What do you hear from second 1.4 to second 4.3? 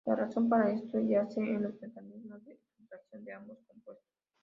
en los mecanismos de filtración de ambos compuestos.